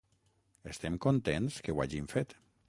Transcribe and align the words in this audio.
Estem 0.71 0.97
contents 1.07 1.59
que 1.69 1.77
ho 1.77 1.85
hagin 1.85 2.09
fet. 2.17 2.35